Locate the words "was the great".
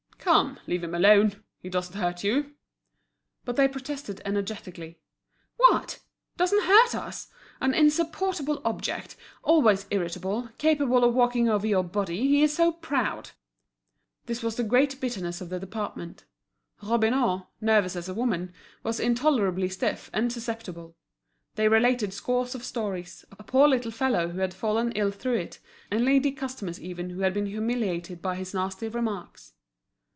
14.43-15.01